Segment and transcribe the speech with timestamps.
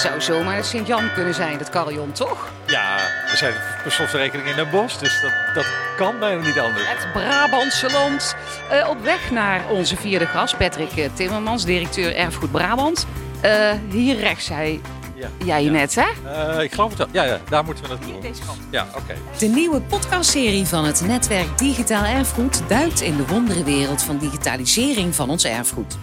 [0.00, 2.48] zou zomaar de Sint-Jan kunnen zijn, dat carillon, toch?
[2.66, 2.96] Ja,
[3.30, 3.52] we zijn
[3.82, 5.66] per slotverrekening in Den Bosch, dus dat, dat
[5.96, 6.88] kan bijna niet anders.
[6.88, 8.34] Het Brabantse land.
[8.70, 13.06] Eh, op weg naar onze vierde gast, Patrick eh, Timmermans, directeur Erfgoed Brabant.
[13.40, 14.80] Eh, hier rechts zei
[15.14, 15.28] Ja.
[15.44, 15.70] jij Ja.
[15.70, 16.30] net, hè?
[16.56, 17.06] Eh, ik geloof het wel.
[17.10, 18.20] Ja, ja, daar moeten we naartoe.
[18.20, 18.58] Deze kant.
[18.70, 19.14] Ja, oké.
[19.38, 25.30] De nieuwe podcastserie van het netwerk Digitaal Erfgoed duikt in de wonderenwereld van digitalisering van
[25.30, 25.96] ons erfgoed.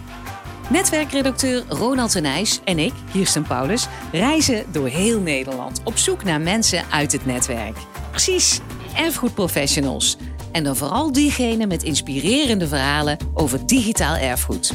[0.70, 6.40] Netwerkredacteur Ronald de Nijs en ik, Kirsten Paulus, reizen door heel Nederland op zoek naar
[6.40, 7.76] mensen uit het netwerk.
[8.10, 8.60] Precies,
[8.96, 10.16] erfgoedprofessionals.
[10.52, 14.72] En dan vooral diegenen met inspirerende verhalen over digitaal erfgoed.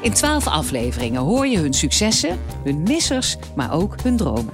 [0.00, 4.52] In twaalf afleveringen hoor je hun successen, hun missers, maar ook hun dromen.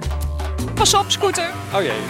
[0.73, 1.51] Pas op, scooter!
[1.73, 2.01] Oh jee.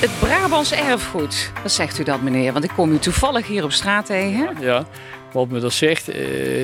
[0.00, 1.52] Het Brabants erfgoed.
[1.62, 2.52] Wat zegt u dat, meneer?
[2.52, 4.56] Want ik kom u toevallig hier op straat tegen.
[4.60, 4.86] Ja,
[5.32, 6.18] wat me dat zegt, eh,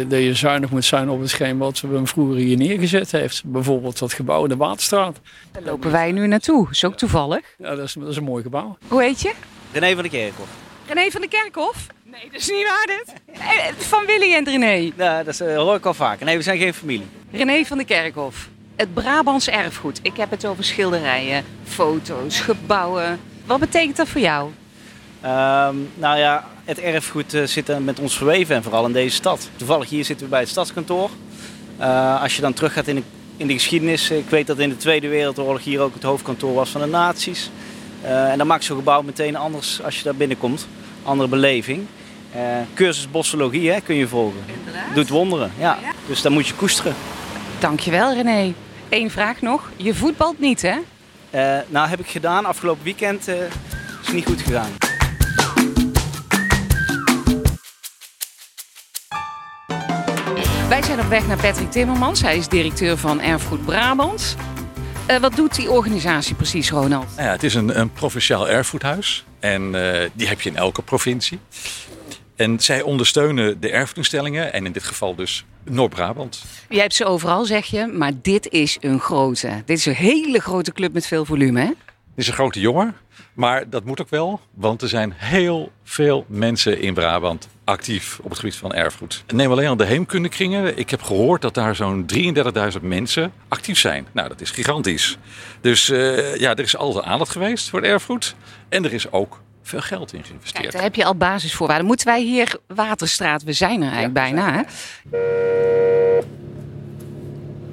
[0.09, 3.43] dat je zuinig moet zijn op hetgeen wat ze hem vroeger hier neergezet heeft.
[3.45, 5.21] Bijvoorbeeld dat gebouw in de Waterstraat.
[5.52, 6.69] Daar lopen wij nu naartoe.
[6.71, 7.54] Is ook toevallig.
[7.59, 8.77] Ja, dat is, dat is een mooi gebouw.
[8.88, 9.32] Hoe heet je?
[9.73, 10.49] René van der Kerkhof.
[10.87, 11.87] René van de Kerkhof?
[12.04, 13.15] Nee, dat is niet waar dit.
[13.41, 14.93] Eh, Van Willy en René.
[14.97, 16.26] Ja, dat is, eh, hoor ik al vaker.
[16.26, 17.07] Nee, we zijn geen familie.
[17.30, 18.49] René van de Kerkhof.
[18.76, 20.01] Het Brabants erfgoed.
[20.02, 23.21] Ik heb het over schilderijen, foto's, gebouwen.
[23.47, 24.51] Wat betekent dat voor jou?
[25.21, 29.49] Ehm, nou ja, het erfgoed eh, zit met ons verweven en vooral in deze stad.
[29.57, 31.10] Toevallig hier zitten we bij het stadskantoor.
[31.79, 33.02] Eh, als je dan teruggaat in de,
[33.37, 36.71] in de geschiedenis, ik weet dat in de Tweede Wereldoorlog hier ook het hoofdkantoor was
[36.71, 37.51] van de nazi's.
[38.02, 40.66] Eh, en dan maakt zo'n gebouw meteen anders als je daar binnenkomt.
[41.02, 41.87] Andere beleving.
[42.74, 44.41] Cursus bossologie hè, kun je volgen.
[44.95, 45.79] Doet wonderen, ja.
[46.07, 46.95] Dus dan moet je koesteren.
[47.59, 48.52] Dankjewel, René.
[48.88, 49.71] Eén vraag nog.
[49.76, 50.76] Je voetbalt niet, hè?
[51.69, 52.45] Nou, heb ik gedaan.
[52.45, 53.37] Afgelopen weekend eh,
[54.02, 54.91] is niet goed gegaan.
[60.73, 62.23] Wij zijn op weg naar Patrick Timmermans.
[62.23, 64.37] Hij is directeur van Erfgoed Brabant.
[65.06, 67.06] Eh, wat doet die organisatie precies, Ronald?
[67.16, 69.24] Nou ja, het is een, een provinciaal erfgoedhuis.
[69.41, 71.38] En eh, die heb je in elke provincie.
[72.36, 74.52] En zij ondersteunen de erfgoedinstellingen.
[74.52, 76.44] En in dit geval dus Noord-Brabant.
[76.69, 79.62] Je hebt ze overal, zeg je, maar dit is een grote.
[79.64, 81.70] Dit is een hele grote club met veel volume, hè?
[82.14, 82.94] Het is een grote jongen.
[83.34, 84.40] Maar dat moet ook wel.
[84.54, 89.24] Want er zijn heel veel mensen in Brabant actief op het gebied van erfgoed.
[89.34, 90.78] Neem alleen al de heemkundekringen.
[90.78, 92.06] Ik heb gehoord dat daar zo'n
[92.74, 94.06] 33.000 mensen actief zijn.
[94.12, 95.18] Nou, dat is gigantisch.
[95.60, 98.34] Dus eh, ja, er is altijd aandacht geweest voor het erfgoed.
[98.68, 100.72] En er is ook veel geld in Kijk, geïnvesteerd.
[100.72, 101.86] daar heb je al basisvoorwaarden.
[101.86, 104.60] Moeten wij hier Waterstraat, we zijn er eigenlijk bijna, hè?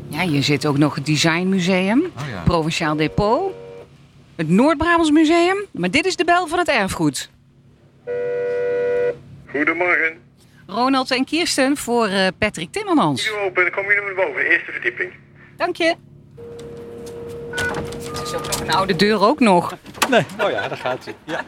[0.09, 2.41] Ja, hier zit ook nog het Designmuseum, Oh ja.
[2.45, 3.53] Provinciaal Depot,
[4.39, 5.66] het Noord-Brabants Museum.
[5.72, 7.29] Maar dit is de bel van het erfgoed.
[9.51, 10.22] Goedemorgen.
[10.67, 13.25] Ronald en Kirsten voor eh, Patrick Timmermans.
[13.25, 14.45] Doe open, dan kom je naar boven.
[14.45, 15.13] Eerste verdieping.
[15.57, 15.95] Dank je.
[17.51, 19.77] Het is ook nog een oude deur ook nog.
[20.09, 21.16] Nee, oh ja, daar gaat hij.
[21.25, 21.45] Ja.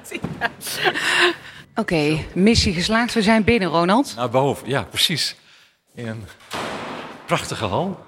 [1.75, 3.13] Oké, missie geslaagd.
[3.13, 4.13] We zijn binnen, Ronald.
[4.15, 5.35] Naar boven, ja, precies.
[5.95, 6.23] In een
[7.25, 8.05] prachtige hal.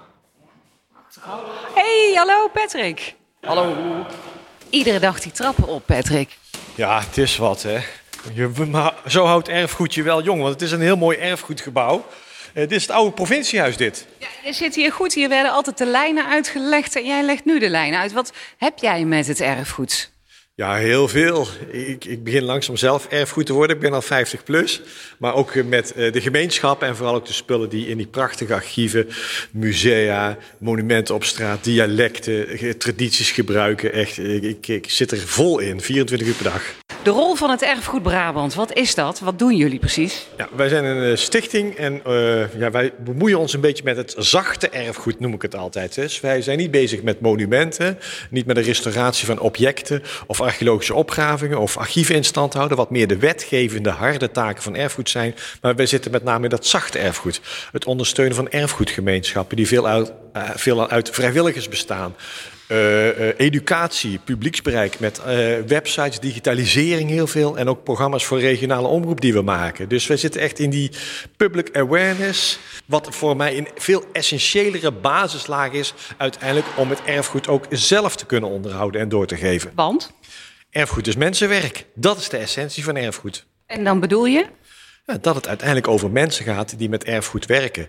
[1.74, 3.14] Hey, hallo Patrick.
[3.40, 4.06] Hallo.
[4.74, 6.38] Iedere dag die trappen op, Patrick.
[6.74, 7.78] Ja, het is wat, hè.
[8.32, 12.06] Je, maar zo houdt erfgoed je wel jong, want het is een heel mooi erfgoedgebouw.
[12.52, 14.06] Eh, dit is het oude provinciehuis, dit.
[14.18, 15.14] Ja, je zit hier goed.
[15.14, 18.12] Hier werden altijd de lijnen uitgelegd en jij legt nu de lijnen uit.
[18.12, 20.10] Wat heb jij met het erfgoed?
[20.56, 21.46] Ja, heel veel.
[21.70, 23.76] Ik, ik begin langzaam zelf erfgoed te worden.
[23.76, 24.82] Ik ben al 50 plus.
[25.18, 28.54] Maar ook met eh, de gemeenschap en vooral ook de spullen die in die prachtige
[28.54, 29.08] archieven,
[29.50, 33.92] musea, monumenten op straat, dialecten, eh, tradities gebruiken.
[33.92, 36.62] Echt, ik, ik zit er vol in, 24 uur per dag.
[37.04, 39.20] De rol van het erfgoed Brabant, wat is dat?
[39.20, 40.26] Wat doen jullie precies?
[40.36, 43.96] Ja, wij zijn een eh, stichting en eh, ja, wij bemoeien ons een beetje met
[43.96, 45.94] het zachte erfgoed, noem ik het altijd.
[45.94, 47.98] Dus wij zijn niet bezig met monumenten,
[48.30, 52.90] niet met de restauratie van objecten of archeologische opgravingen of archieven in stand houden, wat
[52.90, 55.34] meer de wetgevende harde taken van erfgoed zijn.
[55.60, 57.40] Maar wij zitten met name in dat zachte erfgoed.
[57.72, 62.16] Het ondersteunen van erfgoedgemeenschappen die veel uit, eh, veel uit vrijwilligers bestaan.
[62.66, 65.20] Eh, eh, educatie, publieksbereik met
[65.66, 67.58] websites, digitalisering heel veel.
[67.58, 69.88] En ook programma's voor regionale omroep die we maken.
[69.88, 70.90] Dus wij zitten echt in die
[71.36, 72.58] public awareness.
[72.86, 75.94] Wat voor mij een veel essentiëlere basislaag is.
[76.16, 79.72] Uiteindelijk om het erfgoed ook zelf te kunnen onderhouden en door te geven.
[79.74, 80.12] Want?
[80.70, 81.86] Erfgoed is mensenwerk.
[81.94, 83.46] Dat is de essentie van erfgoed.
[83.66, 84.46] En dan bedoel je?
[85.06, 87.88] Ja, dat het uiteindelijk over mensen gaat die met erfgoed werken.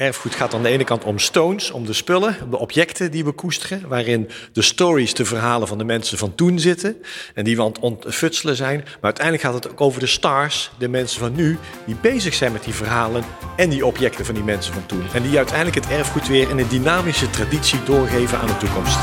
[0.00, 3.32] Erfgoed gaat aan de ene kant om stones, om de spullen, de objecten die we
[3.32, 7.02] koesteren, waarin de stories, de verhalen van de mensen van toen zitten
[7.34, 8.76] en die we aan het ontfutselen zijn.
[8.76, 12.52] Maar uiteindelijk gaat het ook over de stars, de mensen van nu, die bezig zijn
[12.52, 13.24] met die verhalen
[13.56, 15.04] en die objecten van die mensen van toen.
[15.14, 18.98] En die uiteindelijk het erfgoed weer in een dynamische traditie doorgeven aan de toekomst.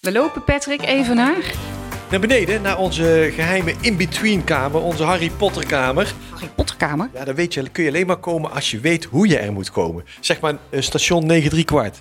[0.00, 1.72] We lopen Patrick even naar
[2.14, 6.14] Naar beneden, naar onze geheime in-between kamer, onze Harry Potter kamer.
[6.30, 7.10] Harry Potter kamer.
[7.14, 9.52] Ja, daar weet je, kun je alleen maar komen als je weet hoe je er
[9.52, 10.04] moet komen.
[10.20, 11.98] Zeg maar eh, station 9 3 kwart.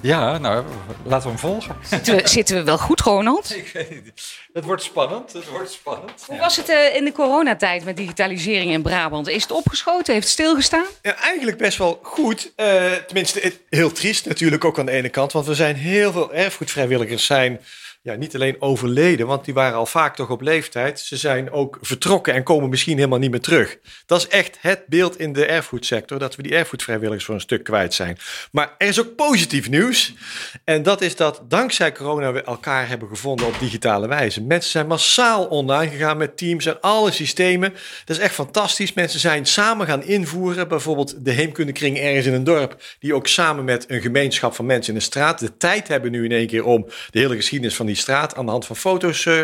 [0.00, 0.64] Ja, nou,
[1.04, 1.76] laten we hem volgen.
[1.82, 3.56] Zitten we, zitten we wel goed, Ronald?
[4.52, 6.24] Het wordt spannend, het wordt spannend.
[6.26, 9.28] Hoe was het eh, in de coronatijd met digitalisering in Brabant?
[9.28, 10.12] Is het opgeschoten?
[10.12, 10.86] Heeft het stilgestaan?
[11.02, 12.52] Ja, eigenlijk best wel goed.
[12.56, 15.32] Eh, tenminste, heel triest natuurlijk ook aan de ene kant.
[15.32, 17.60] Want we zijn heel veel erfgoedvrijwilligers zijn
[18.04, 21.00] ja, niet alleen overleden, want die waren al vaak toch op leeftijd.
[21.00, 23.78] Ze zijn ook vertrokken en komen misschien helemaal niet meer terug.
[24.06, 27.64] Dat is echt het beeld in de erfgoedsector, dat we die erfgoedvrijwilligers voor een stuk
[27.64, 28.18] kwijt zijn.
[28.52, 30.14] Maar er is ook positief nieuws.
[30.64, 34.42] En dat is dat dankzij corona we elkaar hebben gevonden op digitale wijze.
[34.42, 37.70] Mensen zijn massaal online gegaan met teams en alle systemen.
[38.04, 38.92] Dat is echt fantastisch.
[38.92, 40.68] Mensen zijn samen gaan invoeren.
[40.68, 42.82] Bijvoorbeeld de heemkundekring ergens in een dorp.
[42.98, 46.24] Die ook samen met een gemeenschap van mensen in de straat de tijd hebben nu
[46.24, 49.26] in één keer om de hele geschiedenis van die straat aan de hand van foto's
[49.26, 49.42] eh,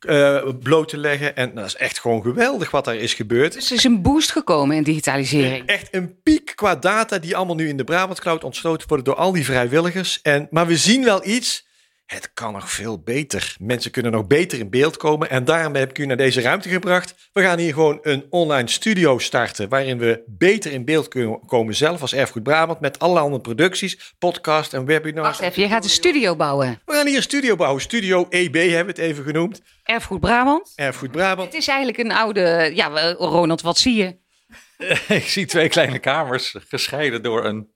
[0.00, 1.36] eh, bloot te leggen.
[1.36, 3.52] En dat is echt gewoon geweldig wat daar is gebeurd.
[3.52, 5.66] Dus er is een boost gekomen in digitalisering.
[5.66, 9.14] Echt een piek qua data die allemaal nu in de Brabant Cloud ontsloten worden door
[9.14, 10.20] al die vrijwilligers.
[10.22, 11.65] En, maar we zien wel iets.
[12.06, 13.56] Het kan nog veel beter.
[13.58, 15.30] Mensen kunnen nog beter in beeld komen.
[15.30, 17.14] En daarom heb ik u naar deze ruimte gebracht.
[17.32, 19.68] We gaan hier gewoon een online studio starten.
[19.68, 22.80] Waarin we beter in beeld kunnen komen zelf als Erfgoed Brabant.
[22.80, 25.26] Met andere producties, podcast en webinars.
[25.26, 26.82] Wacht even, je gaat een studio bouwen.
[26.84, 27.82] We gaan hier een studio bouwen.
[27.82, 29.62] Studio EB hebben we het even genoemd.
[29.82, 30.72] Erfgoed Brabant.
[30.74, 31.52] Erfgoed Brabant.
[31.52, 32.70] Het is eigenlijk een oude...
[32.74, 34.16] Ja, Ronald, wat zie je?
[35.14, 37.70] Ik zie twee kleine kamers gescheiden door een,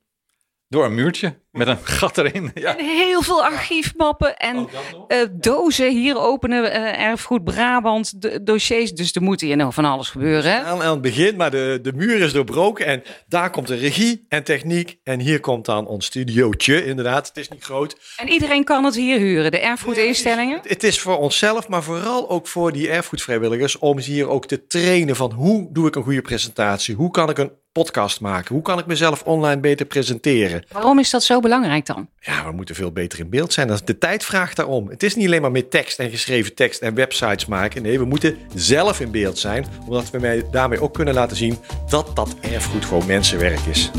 [0.70, 2.50] door een muurtje met een gat erin.
[2.54, 2.76] Ja.
[2.76, 4.68] En heel veel archiefmappen en
[5.08, 5.90] eh, dozen.
[5.90, 8.92] Hier openen eh, Erfgoed Brabant de, dossiers.
[8.92, 10.52] Dus er moet hier nog van alles gebeuren.
[10.52, 10.62] Hè?
[10.62, 12.86] Aan, aan het begin, maar de, de muur is doorbroken.
[12.86, 14.98] En daar komt de regie en techniek.
[15.02, 17.28] En hier komt dan ons studiootje, inderdaad.
[17.28, 17.96] Het is niet groot.
[18.16, 19.50] En iedereen kan het hier huren.
[19.50, 20.60] De erfgoedinstellingen.
[20.62, 23.78] Het is voor onszelf, maar vooral ook voor die erfgoedvrijwilligers.
[23.78, 26.94] Om ze hier ook te trainen van hoe doe ik een goede presentatie?
[26.94, 28.54] Hoe kan ik een podcast maken?
[28.54, 30.64] Hoe kan ik mezelf online beter presenteren?
[30.72, 32.08] Waarom is dat zo belangrijk dan?
[32.20, 33.78] Ja, we moeten veel beter in beeld zijn.
[33.84, 34.88] De tijd vraagt daarom.
[34.88, 37.82] Het is niet alleen maar met tekst en geschreven tekst en websites maken.
[37.82, 39.66] Nee, we moeten zelf in beeld zijn.
[39.86, 41.58] Omdat we mij daarmee ook kunnen laten zien
[41.88, 43.90] dat dat erfgoed gewoon mensenwerk is.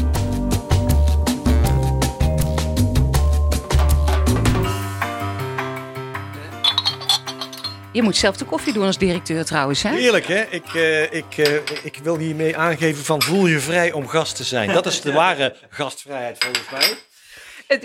[7.93, 9.83] Je moet zelf de koffie doen als directeur trouwens.
[9.83, 9.89] Hè?
[9.89, 10.41] Heerlijk, hè?
[10.41, 11.53] Ik, eh, ik, eh,
[11.83, 14.73] ik wil hiermee aangeven van voel je vrij om gast te zijn.
[14.73, 16.97] Dat is de ware gastvrijheid volgens mij.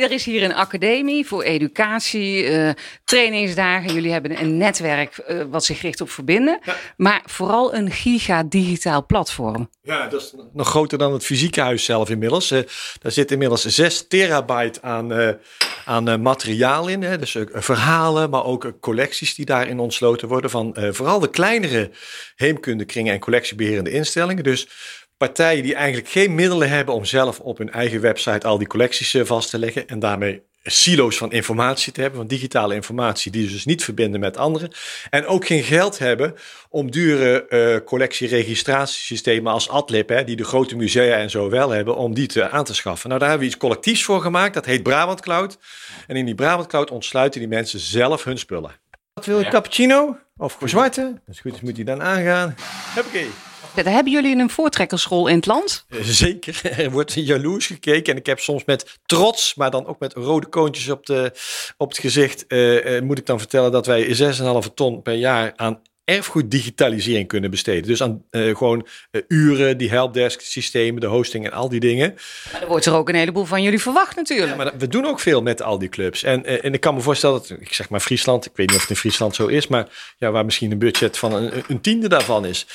[0.05, 2.71] Er is hier een academie voor educatie, eh,
[3.05, 3.95] trainingsdagen.
[3.95, 6.59] Jullie hebben een netwerk wat zich richt op verbinden.
[6.97, 9.71] Maar vooral een giga digitaal platform.
[9.83, 12.49] Ja, dat is nog groter dan het fysieke huis zelf inmiddels.
[12.49, 15.39] Daar zit inmiddels 6 terabyte aan,
[15.87, 17.03] aan eh, materiaal in.
[17.03, 17.19] Hè.
[17.19, 20.51] Dus eh, verhalen, maar ook eh, collecties die daarin ontsloten worden.
[20.51, 21.91] Van vooral de kleinere
[22.37, 24.45] heemkundekringen en collectiebeherende instellingen.
[24.45, 24.69] Dus
[25.17, 29.17] partijen die eigenlijk geen middelen hebben om zelf op hun eigen website al die collecties
[29.23, 29.89] vast te leggen.
[29.89, 34.21] En daarmee silo's van informatie te hebben, van digitale informatie, die ze dus niet verbinden
[34.21, 34.71] met anderen.
[35.11, 36.35] En ook geen geld hebben
[36.69, 41.97] om dure eh collectieregistratiesystemen als Adlib, hè, die de grote musea en zo wel hebben,
[41.97, 43.09] om die te, aan te schaffen.
[43.09, 45.59] Nou, daar hebben we iets collectiefs voor gemaakt, dat heet Brabant Cloud.
[46.07, 48.71] En in die Brabant Cloud ontsluiten die mensen zelf hun spullen.
[49.15, 50.19] Wat wil je, cappuccino?
[50.37, 51.21] Of voor zwarte?
[51.27, 52.55] Als het goed is moet die dan aangaan.
[52.95, 53.46] Huppakee.
[53.85, 55.85] Hebben jullie een voortrekkersrol in het land.
[55.89, 58.13] Eh, Zeker, er wordt jaloers gekeken.
[58.13, 61.33] En ik heb soms met trots, maar dan ook met rode koontjes op, de,
[61.77, 65.53] op het gezicht, eh, eh, moet ik dan vertellen dat wij 6,5 ton per jaar
[65.57, 67.83] aan erfgoeddigitalisering kunnen besteden.
[67.83, 68.87] Dus aan gewoon
[69.29, 72.15] uren, die helpdesk systemen, de hosting en al die dingen.
[72.53, 74.51] Maar er wordt er ook een heleboel van jullie verwacht natuurlijk.
[74.51, 76.23] Ja, maar we doen ook veel met al die clubs.
[76.23, 78.83] En, en ik kan me voorstellen dat, ik zeg maar Friesland, ik weet niet of
[78.83, 82.09] het in Friesland zo is, maar ja, waar misschien een budget van een, een tiende
[82.09, 82.67] daarvan is.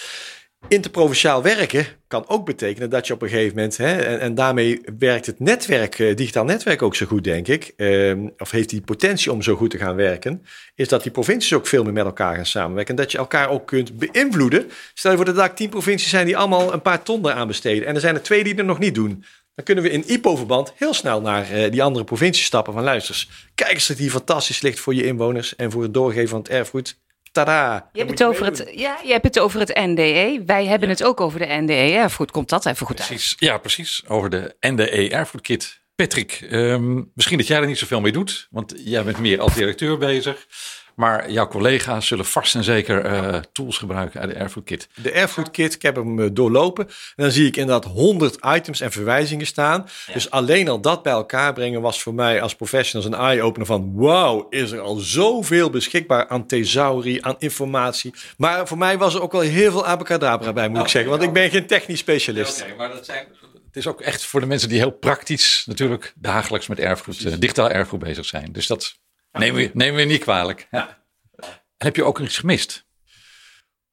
[0.68, 4.82] Interprovinciaal werken kan ook betekenen dat je op een gegeven moment, hè, en, en daarmee
[5.00, 8.82] werkt het netwerk, eh, digitaal netwerk ook zo goed, denk ik, ehm, of heeft die
[8.82, 12.06] potentie om zo goed te gaan werken, is dat die provincies ook veel meer met
[12.06, 12.96] elkaar gaan samenwerken.
[12.96, 14.72] En dat je elkaar ook kunt beïnvloeden.
[14.94, 17.88] Stel je voor dat er tien provincies zijn die allemaal een paar ton aan besteden,
[17.88, 19.24] en er zijn er twee die er nog niet doen.
[19.56, 23.30] Dan kunnen we in IPO-verband heel snel naar eh, die andere provincies stappen van luisters.
[23.56, 26.50] Kijk eens dat hier fantastisch ligt voor je inwoners en voor het doorgeven van het
[26.50, 27.00] erfgoed.
[27.32, 27.90] Tada!
[27.94, 30.44] Je hebt, het over het, ja, je hebt het over het NDE.
[30.46, 32.32] Wij hebben het ook over de NDE erfgoed.
[32.32, 33.08] Komt dat even goed uit?
[33.08, 34.04] Precies, ja, precies.
[34.08, 35.82] Over de NDE erfgoedkit.
[35.96, 39.54] Patrick, ehm, misschien dat jij er niet zoveel mee doet, want jij bent meer als
[39.54, 40.48] directeur bezig.
[41.02, 44.88] Maar jouw collega's zullen vast en zeker eh, tools gebruiken uit de erfgoedkit.
[44.96, 46.88] De erfgoedkit, ik heb hem eh, doorlopen.
[46.88, 49.90] En dan zie ik inderdaad 100 items en verwijzingen staan.
[50.14, 53.92] Dus alleen al dat bij elkaar brengen was voor mij als professionals een eye-opener van...
[53.96, 58.14] wauw, is er al zoveel beschikbaar aan thesaurie, aan informatie.
[58.38, 61.12] Maar voor mij was er ook wel heel veel abacadabra bij, moet ik zeggen.
[61.12, 62.62] Want ik ben geen technisch specialist.
[62.62, 63.28] Oké, maar dat zijn,
[63.68, 67.34] het is ook echt voor de mensen die heel praktisch natuurlijk dagelijks met erfgoed, uh,
[67.40, 68.52] digitaal erfgoed bezig zijn.
[68.52, 69.00] Dus dat
[69.32, 70.68] nemen we, nemen we niet kwalijk.
[70.72, 71.00] Ja.
[71.78, 72.90] Heb je ook iets gemist?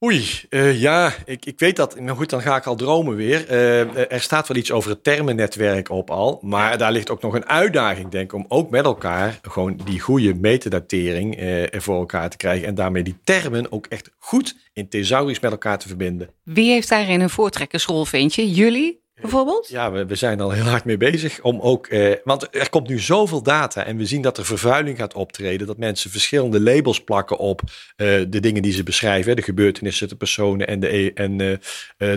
[0.05, 2.01] Oei, uh, ja, ik, ik weet dat.
[2.01, 3.51] Maar goed, dan ga ik al dromen weer.
[3.51, 6.39] Uh, er staat wel iets over het termennetwerk op al.
[6.43, 10.01] Maar daar ligt ook nog een uitdaging, denk ik, om ook met elkaar gewoon die
[10.01, 12.67] goede metadatering uh, voor elkaar te krijgen.
[12.67, 16.31] En daarmee die termen ook echt goed in thesaurus met elkaar te verbinden.
[16.43, 18.51] Wie heeft daarin een voortrekkersrol, vind je?
[18.51, 19.07] Jullie?
[19.21, 19.69] Bijvoorbeeld?
[19.69, 21.87] Ja, we, we, zijn al heel hard mee bezig om ook.
[21.87, 25.67] Eh, want er komt nu zoveel data en we zien dat er vervuiling gaat optreden.
[25.67, 30.17] Dat mensen verschillende labels plakken op uh, de dingen die ze beschrijven, de gebeurtenissen, de
[30.17, 31.57] personen en de, en, uh,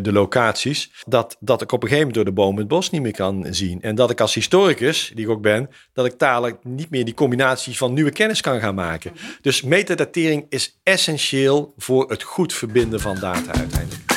[0.02, 0.92] de locaties.
[1.08, 3.48] Dat, dat ik op een gegeven moment door de bomen het bos niet meer kan
[3.50, 3.82] zien.
[3.82, 7.14] En dat ik als historicus, die ik ook ben, dat ik dadelijk niet meer die
[7.14, 9.12] combinatie van nieuwe kennis kan gaan maken.
[9.42, 14.11] Dus metadatering is essentieel voor het goed verbinden van data uiteindelijk.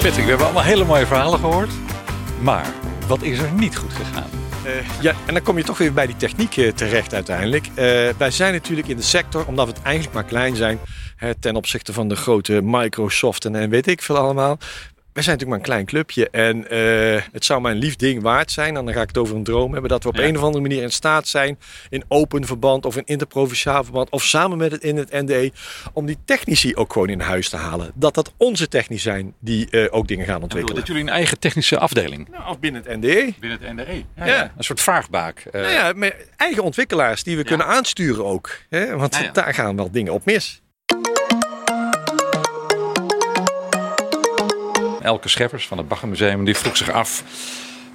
[0.00, 1.70] Patrick, we hebben allemaal hele mooie verhalen gehoord.
[2.42, 2.74] Maar
[3.06, 4.30] wat is er niet goed gegaan?
[4.66, 7.66] Uh, ja, en dan kom je toch weer bij die techniek uh, terecht uiteindelijk.
[7.66, 7.74] Uh,
[8.16, 10.78] wij zijn natuurlijk in de sector, omdat we het eigenlijk maar klein zijn,
[11.16, 14.58] hè, ten opzichte van de grote Microsoft en, en weet ik veel allemaal.
[15.20, 18.52] We zijn natuurlijk maar een klein clubje en uh, het zou een lief ding waard
[18.52, 18.76] zijn.
[18.76, 20.22] En dan ga ik het over een droom hebben dat we op ja.
[20.22, 21.58] een of andere manier in staat zijn,
[21.88, 25.52] in open verband of in interprovinciaal verband of samen met het in het NDE,
[25.92, 27.90] om die technici ook gewoon in huis te halen.
[27.94, 30.76] Dat dat onze technici zijn die uh, ook dingen gaan ontwikkelen.
[30.76, 32.28] Dat jullie een eigen technische afdeling?
[32.30, 33.32] Nou, of binnen het NDE.
[33.40, 34.04] Binnen het NDE.
[34.16, 34.52] Ja, ja.
[34.56, 35.44] Een soort vaagbaak.
[35.46, 38.58] Uh, nou ja, met eigen ontwikkelaars die we kunnen aansturen ook.
[38.68, 38.96] Hè?
[38.96, 40.62] Want daar gaan wel dingen op mis.
[45.02, 47.22] Elke Scheffers van het Baggermuseum die vroeg zich af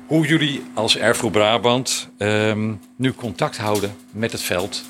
[0.08, 4.84] hoe jullie als Erfgoed Brabant um, nu contact houden met het veld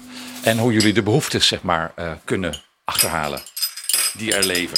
[0.44, 3.40] en hoe jullie de behoeftes zeg maar, uh, kunnen achterhalen
[4.18, 4.78] die er leven.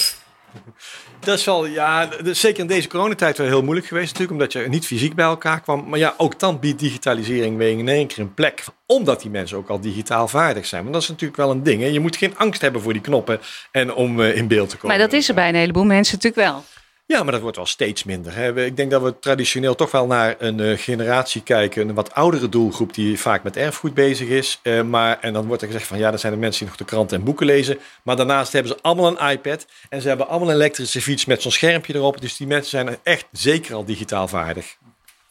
[1.19, 4.31] Dat is wel, ja, dat is zeker in deze coronatijd wel heel moeilijk geweest natuurlijk,
[4.31, 5.89] omdat je niet fysiek bij elkaar kwam.
[5.89, 9.57] Maar ja, ook dan biedt digitalisering weer in één keer een plek, omdat die mensen
[9.57, 10.81] ook al digitaal vaardig zijn.
[10.81, 11.81] Want dat is natuurlijk wel een ding.
[11.81, 11.87] Hè?
[11.87, 13.39] Je moet geen angst hebben voor die knoppen
[13.71, 14.97] en om uh, in beeld te komen.
[14.97, 16.63] Maar dat is er bij een heleboel mensen natuurlijk wel.
[17.07, 18.35] Ja, maar dat wordt wel steeds minder.
[18.35, 18.65] Hè.
[18.65, 22.49] Ik denk dat we traditioneel toch wel naar een uh, generatie kijken, een wat oudere
[22.49, 24.59] doelgroep die vaak met erfgoed bezig is.
[24.63, 26.77] Uh, maar, en dan wordt er gezegd van ja, dat zijn de mensen die nog
[26.77, 27.79] de kranten en boeken lezen.
[28.03, 31.41] Maar daarnaast hebben ze allemaal een iPad en ze hebben allemaal een elektrische fiets met
[31.41, 32.21] zo'n schermpje erop.
[32.21, 34.77] Dus die mensen zijn echt zeker al digitaal vaardig.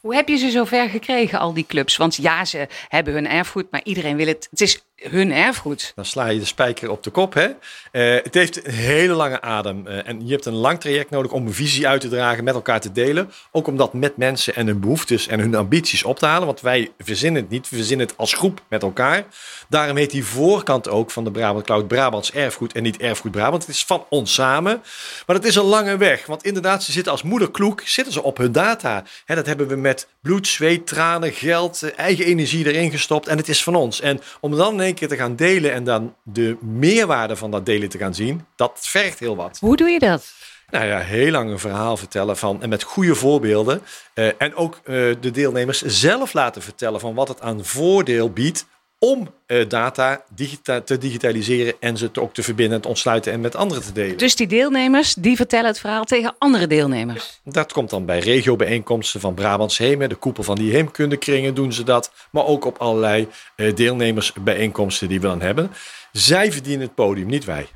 [0.01, 1.97] Hoe heb je ze zover gekregen, al die clubs?
[1.97, 4.47] Want ja, ze hebben hun erfgoed, maar iedereen wil het.
[4.49, 5.91] Het is hun erfgoed.
[5.95, 7.33] Dan sla je de spijker op de kop.
[7.33, 7.47] Hè?
[7.47, 9.87] Uh, het heeft een hele lange adem.
[9.87, 12.53] Uh, en je hebt een lang traject nodig om een visie uit te dragen, met
[12.53, 13.31] elkaar te delen.
[13.51, 16.45] Ook om dat met mensen en hun behoeftes en hun ambities op te halen.
[16.45, 19.25] Want wij verzinnen het niet, we verzinnen het als groep met elkaar.
[19.69, 23.65] Daarom heet die voorkant ook van de Brabant Cloud Brabants erfgoed en niet erfgoed Brabant.
[23.65, 24.81] Het is van ons samen.
[25.25, 26.25] Maar het is een lange weg.
[26.25, 29.03] Want inderdaad, ze zitten als moederkloek zitten ze op hun data.
[29.25, 33.27] Hè, dat hebben we met bloed, zweet, tranen, geld, eigen energie erin gestopt.
[33.27, 34.01] En het is van ons.
[34.01, 37.89] En om dan één keer te gaan delen en dan de meerwaarde van dat delen
[37.89, 39.57] te gaan zien, dat vergt heel wat.
[39.59, 40.33] Hoe doe je dat?
[40.69, 43.81] Nou ja, heel lang een verhaal vertellen van en met goede voorbeelden.
[44.15, 48.65] Uh, en ook uh, de deelnemers zelf laten vertellen van wat het aan voordeel biedt
[48.99, 53.41] om uh, data digita te digitaliseren en ze te ook te verbinden, te ontsluiten en
[53.41, 54.17] met anderen te delen.
[54.17, 57.39] Dus die deelnemers die vertellen het verhaal tegen andere deelnemers?
[57.43, 61.73] Ja, dat komt dan bij regiobijeenkomsten van Brabants Hemen, de koepel van die heemkundekringen doen
[61.73, 65.71] ze dat, maar ook op allerlei uh, deelnemersbijeenkomsten die we dan hebben.
[66.11, 67.67] Zij verdienen het podium, niet wij.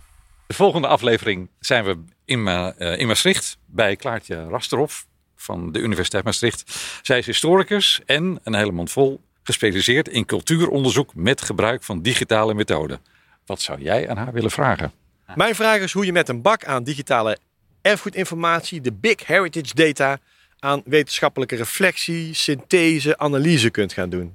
[0.48, 5.80] De volgende aflevering zijn we in, Ma uh, in Maastricht bij Klaartje Rasterhoff van de
[5.80, 6.64] Universiteit Maastricht.
[7.02, 12.54] Zij is historicus en een hele mond vol gespecialiseerd in cultuuronderzoek met gebruik van digitale
[12.54, 13.00] methoden.
[13.46, 14.92] Wat zou jij aan haar willen vragen?
[15.36, 17.38] Mijn vraag is hoe je met een bak aan digitale
[17.82, 20.20] erfgoedinformatie, de big heritage data,
[20.60, 24.34] aan wetenschappelijke reflectie, synthese, analyse kunt gaan doen.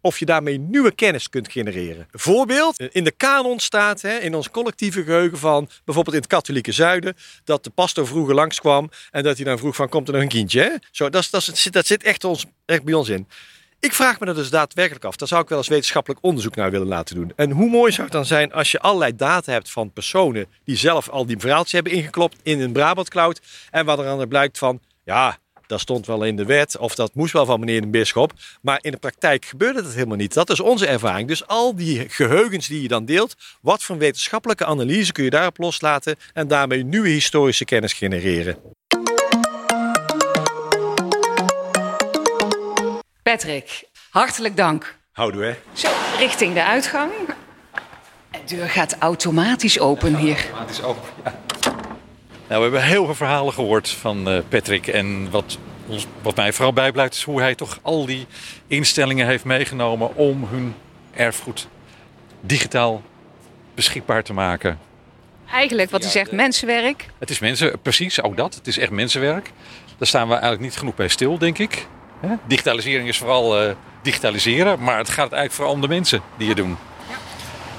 [0.00, 2.06] Of je daarmee nieuwe kennis kunt genereren.
[2.12, 6.72] Voorbeeld, in de kanon staat, hè, in ons collectieve geheugen van bijvoorbeeld in het katholieke
[6.72, 10.22] zuiden, dat de pastor vroeger langskwam en dat hij dan vroeg van komt er nog
[10.22, 10.60] een kindje.
[10.60, 10.70] Hè?
[10.90, 13.26] Zo, dat, dat, dat, zit echt, ons, echt bij ons in.
[13.84, 15.16] Ik vraag me dat dus daadwerkelijk af.
[15.16, 17.32] Daar zou ik wel eens wetenschappelijk onderzoek naar willen laten doen.
[17.36, 20.76] En hoe mooi zou het dan zijn als je allerlei data hebt van personen die
[20.76, 23.40] zelf al die verhaaltjes hebben ingeklopt in een Brabant Cloud.
[23.70, 27.14] En wat er dan blijkt van, ja, dat stond wel in de wet of dat
[27.14, 28.32] moest wel van meneer de bisschop.
[28.62, 30.34] Maar in de praktijk gebeurde dat helemaal niet.
[30.34, 31.28] Dat is onze ervaring.
[31.28, 35.58] Dus al die geheugens die je dan deelt, wat voor wetenschappelijke analyse kun je daarop
[35.58, 38.56] loslaten en daarmee nieuwe historische kennis genereren.
[43.34, 44.98] Patrick, hartelijk dank.
[45.12, 45.54] Houden we.
[45.72, 45.88] Zo,
[46.18, 47.12] richting de uitgang.
[48.30, 50.36] De deur gaat automatisch open hier.
[50.36, 51.40] Automatisch open, ja.
[52.48, 54.86] Nou, we hebben heel veel verhalen gehoord van uh, Patrick.
[54.86, 58.26] En wat, ons, wat mij vooral bijblijft is hoe hij toch al die
[58.66, 60.74] instellingen heeft meegenomen om hun
[61.14, 61.68] erfgoed
[62.40, 63.02] digitaal
[63.74, 64.78] beschikbaar te maken.
[65.50, 67.06] Eigenlijk wat hij zegt, mensenwerk.
[67.18, 68.54] Het is mensen, precies, ook dat.
[68.54, 69.50] Het is echt mensenwerk.
[69.98, 71.86] Daar staan we eigenlijk niet genoeg bij stil, denk ik.
[72.46, 73.70] Digitalisering is vooral uh,
[74.02, 76.76] digitaliseren, maar het gaat eigenlijk vooral om de mensen die het doen.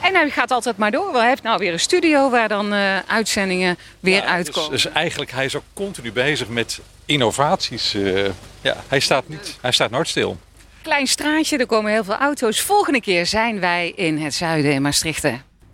[0.02, 1.14] En hij gaat altijd maar door.
[1.14, 4.72] Hij heeft nou weer een studio waar dan uh, uitzendingen weer ja, uitkomen.
[4.72, 7.94] Dus, dus, eigenlijk, hij is ook continu bezig met innovaties.
[7.94, 8.26] Uh,
[8.62, 10.38] ja, hij staat, niet, hij staat nooit stil.
[10.82, 12.62] Klein straatje, er komen heel veel auto's.
[12.62, 15.26] Volgende keer zijn wij in het zuiden in Maastricht.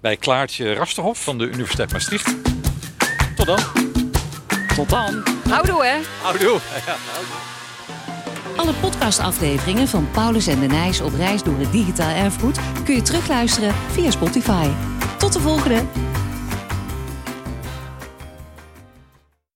[0.01, 2.36] Bij Klaartje Rasterhof van de Universiteit Maastricht.
[3.36, 3.60] Tot dan.
[4.75, 5.24] Tot dan.
[5.50, 5.98] Houdoe hè.
[6.22, 6.60] Houdoe.
[6.86, 6.96] Ja,
[8.55, 13.01] Alle podcastafleveringen van Paulus en de Nijs op reis door het digitaal erfgoed kun je
[13.01, 14.70] terugluisteren via Spotify.
[15.17, 16.11] Tot de volgende!